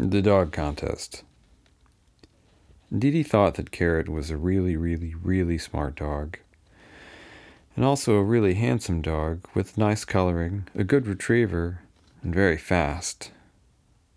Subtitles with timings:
[0.00, 1.24] The dog contest.
[2.96, 6.38] Dee thought that Carrot was a really, really, really smart dog.
[7.74, 11.80] And also a really handsome dog with nice coloring, a good retriever,
[12.22, 13.32] and very fast.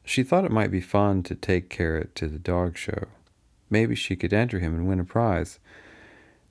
[0.04, 3.08] She thought it might be fun to take Carrot to the dog show.
[3.72, 5.58] Maybe she could enter him and win a prize.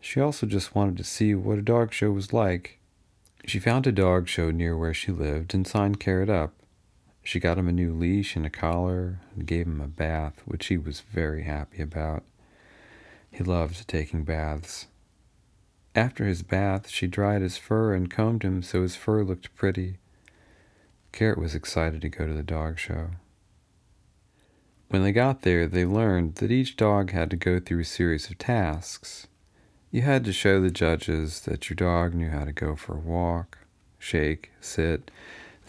[0.01, 2.81] She also just wanted to see what a dog show was like.
[3.47, 6.53] She found a dog show near where she lived and signed Carrot up.
[7.23, 10.67] She got him a new leash and a collar and gave him a bath, which
[10.67, 12.25] he was very happy about.
[13.31, 14.87] He loved taking baths.
[15.95, 19.99] After his bath, she dried his fur and combed him so his fur looked pretty.
[21.13, 23.11] Carrot was excited to go to the dog show.
[24.89, 28.29] When they got there, they learned that each dog had to go through a series
[28.31, 29.29] of tasks.
[29.93, 33.01] You had to show the judges that your dog knew how to go for a
[33.01, 33.59] walk,
[33.99, 35.11] shake, sit,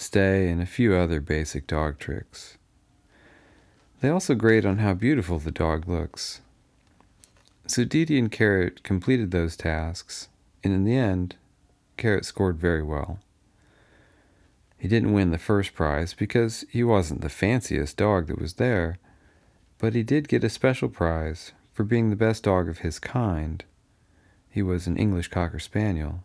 [0.02, 2.58] stay, and a few other basic dog tricks.
[4.02, 6.42] They also grade on how beautiful the dog looks.
[7.68, 10.28] So Dee and Carrot completed those tasks,
[10.64, 11.36] and in the end,
[11.98, 13.20] Carrot scored very well.
[14.78, 18.98] He didn't win the first prize because he wasn't the fanciest dog that was there,
[19.78, 23.64] but he did get a special prize for being the best dog of his kind.
[24.50, 26.24] He was an English Cocker Spaniel.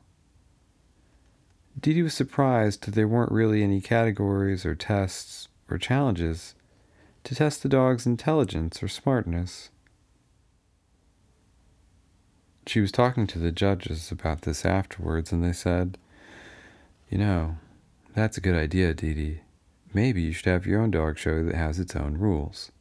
[1.79, 6.55] Dee was surprised that there weren't really any categories or tests or challenges
[7.25, 9.71] to test the dog's intelligence or smartness.
[12.67, 15.99] She was talking to the judges about this afterwards, and they said,
[17.11, 17.59] You know,
[18.15, 19.41] that's a good idea, Dee.
[19.93, 22.73] Maybe you should have your own dog show that has its own rules.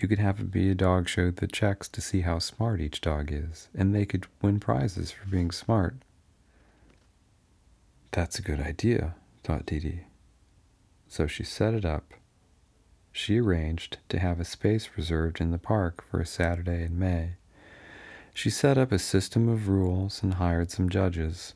[0.00, 3.00] You could have it be a dog show that checks to see how smart each
[3.00, 5.96] dog is, and they could win prizes for being smart.
[8.12, 9.14] That's a good idea,
[9.44, 10.00] thought Dee.
[11.08, 12.14] So she set it up.
[13.12, 17.32] She arranged to have a space reserved in the park for a Saturday in May.
[18.32, 21.54] She set up a system of rules and hired some judges.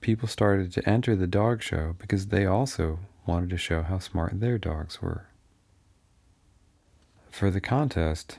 [0.00, 4.40] People started to enter the dog show because they also wanted to show how smart
[4.40, 5.26] their dogs were.
[7.30, 8.38] For the contest,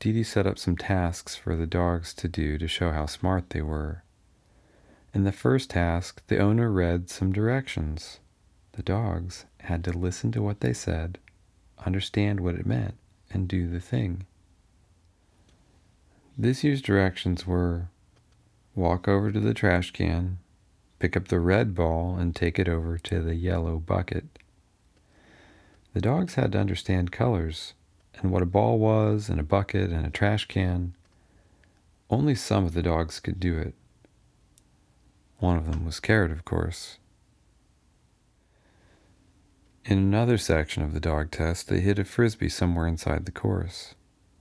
[0.00, 3.62] Didi set up some tasks for the dogs to do to show how smart they
[3.62, 4.04] were.
[5.14, 8.20] In the first task, the owner read some directions.
[8.72, 11.18] The dogs had to listen to what they said,
[11.84, 12.94] understand what it meant,
[13.30, 14.26] and do the thing.
[16.36, 17.88] This year's directions were
[18.74, 20.38] walk over to the trash can,
[20.98, 24.26] pick up the red ball, and take it over to the yellow bucket.
[25.94, 27.74] The dogs had to understand colors
[28.20, 30.94] and what a ball was, and a bucket, and a trash can.
[32.10, 33.74] Only some of the dogs could do it.
[35.38, 36.98] One of them was Carrot, of course.
[39.84, 43.94] In another section of the dog test, they hid a frisbee somewhere inside the course.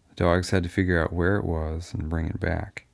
[0.09, 2.85] The dogs had to figure out where it was and bring it back.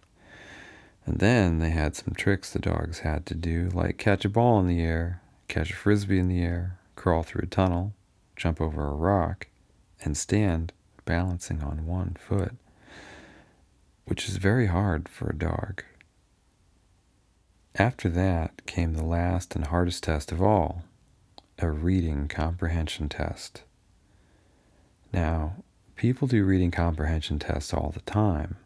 [1.06, 4.60] And then they had some tricks the dogs had to do, like catch a ball
[4.60, 7.94] in the air, catch a frisbee in the air, crawl through a tunnel,
[8.36, 9.48] jump over a rock,
[10.04, 10.74] and stand
[11.06, 12.56] balancing on one foot,
[14.06, 15.84] which is very hard for a dog.
[17.76, 20.84] After that came the last and hardest test of all
[21.60, 23.64] a reading comprehension test.
[25.12, 25.64] Now,
[25.96, 28.58] people do reading comprehension tests all the time.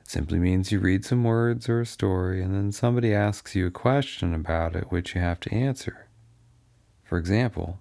[0.00, 3.66] It simply means you read some words or a story, and then somebody asks you
[3.66, 6.06] a question about it which you have to answer.
[7.02, 7.80] For example,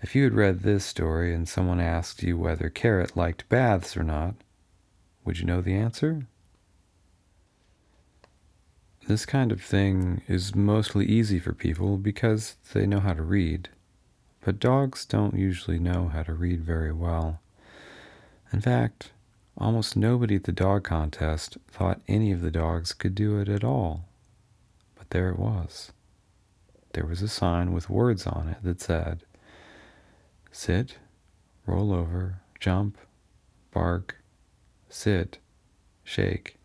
[0.00, 4.04] if you had read this story and someone asked you whether Carrot liked baths or
[4.04, 4.34] not,
[5.24, 6.26] would you know the answer?
[9.10, 13.68] This kind of thing is mostly easy for people because they know how to read,
[14.40, 17.40] but dogs don't usually know how to read very well.
[18.52, 19.10] In fact,
[19.58, 23.64] almost nobody at the dog contest thought any of the dogs could do it at
[23.64, 24.04] all.
[24.94, 25.90] But there it was.
[26.92, 29.24] There was a sign with words on it that said,
[30.52, 30.98] Sit,
[31.66, 32.96] roll over, jump,
[33.72, 34.18] bark,
[34.88, 35.38] sit,
[36.04, 36.58] shake,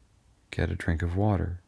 [0.51, 1.61] get a drink of water.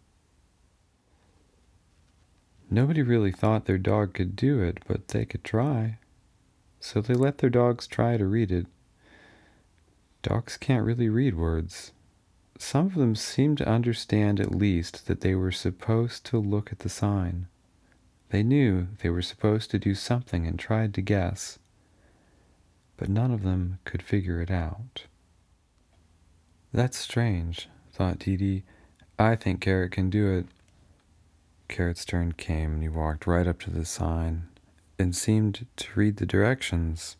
[2.69, 6.00] Nobody really thought their dog could do it, but they could try.
[6.80, 8.68] So they let their dogs try to read it.
[10.22, 11.92] Dogs can't really read words.
[12.60, 16.80] Some of them seemed to understand at least that they were supposed to look at
[16.80, 17.48] the sign.
[18.30, 21.60] They knew they were supposed to do something and tried to guess
[22.98, 25.04] but none of them could figure it out.
[26.74, 28.64] That's strange, thought Didi.
[29.18, 30.48] I think Carrot can do it.
[31.68, 34.48] Carrot's turn came and he walked right up to the sign
[34.98, 37.18] and seemed to read the directions.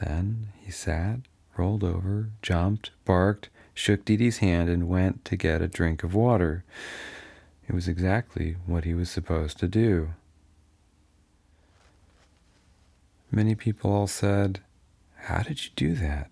[0.00, 1.20] Then he sat,
[1.56, 6.64] rolled over, jumped, barked, shook Didi's hand, and went to get a drink of water.
[7.68, 10.14] It was exactly what he was supposed to do.
[13.30, 14.60] Many people all said,
[15.16, 16.30] How did you do that?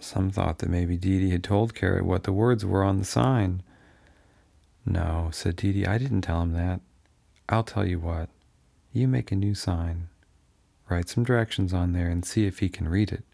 [0.00, 3.62] Some thought that maybe Didi had told Carrot what the words were on the sign.
[4.84, 6.80] No, said Dee, I didn't tell him that.
[7.48, 8.28] I'll tell you what.
[8.92, 10.08] You make a new sign.
[10.88, 13.24] Write some directions on there and see if he can read it.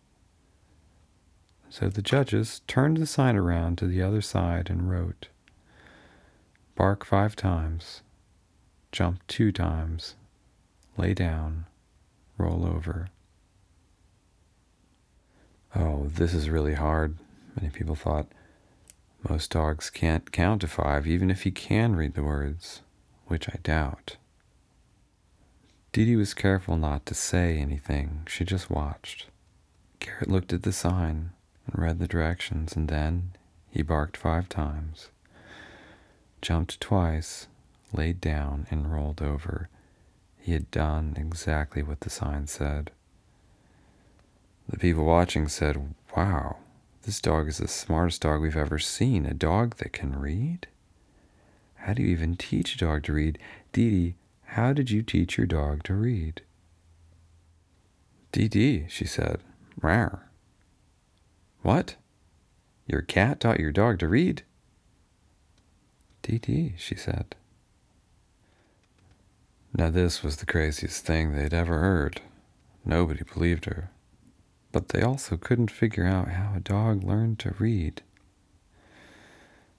[1.70, 5.28] So the judges turned the sign around to the other side and wrote
[6.76, 8.02] Bark five times,
[8.92, 10.14] jump two times,
[10.96, 11.66] lay down,
[12.38, 13.08] roll over.
[15.74, 17.16] Oh, this is really hard,
[17.56, 18.28] many people thought.
[19.26, 22.82] Most dogs can't count to five, even if he can read the words,
[23.26, 24.16] which I doubt.
[25.92, 28.22] Dee was careful not to say anything.
[28.28, 29.26] She just watched.
[30.00, 31.30] Carrot looked at the sign
[31.66, 33.32] and read the directions, and then
[33.70, 35.08] he barked five times,
[36.40, 37.48] jumped twice,
[37.92, 39.68] laid down, and rolled over.
[40.38, 42.92] He had done exactly what the sign said.
[44.68, 46.58] The people watching said, Wow,
[47.08, 49.24] this dog is the smartest dog we've ever seen.
[49.24, 50.66] A dog that can read?
[51.76, 53.38] How do you even teach a dog to read?
[53.72, 56.42] Didi, how did you teach your dog to read?
[58.30, 59.40] Dee Dee, she said.
[59.80, 60.20] Rawr.
[61.62, 61.96] What?
[62.86, 64.42] Your cat taught your dog to read?
[66.20, 67.36] Dee Dee, she said.
[69.72, 72.20] Now, this was the craziest thing they'd ever heard.
[72.84, 73.88] Nobody believed her
[74.72, 78.02] but they also couldn't figure out how a dog learned to read.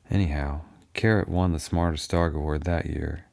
[0.09, 0.61] Anyhow,
[0.93, 3.25] Carrot won the Smartest Dog Award that year.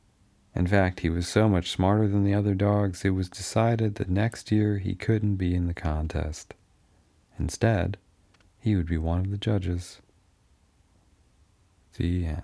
[0.55, 4.09] In fact, he was so much smarter than the other dogs, it was decided that
[4.09, 6.55] next year he couldn't be in the contest.
[7.39, 7.99] Instead,
[8.59, 10.01] he would be one of the judges.
[11.99, 12.43] The end.